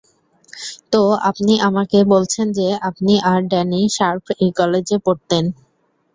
তো 0.93 1.01
আপনি 1.29 1.53
আমাকে 1.67 1.99
বলছেন 2.13 2.47
যে 2.57 2.67
আপনি 2.89 3.13
আর 3.25 3.39
ড্যানি 3.51 3.81
শার্প 3.95 4.25
একই 4.33 4.49
কলেজে 4.59 4.97
পড়তেন? 5.05 5.43